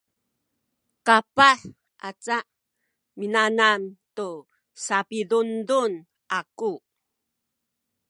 [1.07, 1.59] kapah
[2.09, 2.37] aca
[3.17, 3.81] minanam
[4.15, 4.29] tu
[4.85, 5.91] sapidundun
[6.39, 6.73] aku